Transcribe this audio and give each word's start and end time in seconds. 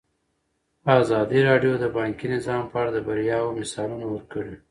ازادي 0.99 1.39
راډیو 1.49 1.73
د 1.79 1.85
بانکي 1.97 2.27
نظام 2.35 2.63
په 2.71 2.75
اړه 2.81 2.91
د 2.93 2.97
بریاوو 3.07 3.57
مثالونه 3.59 4.05
ورکړي. 4.09 4.55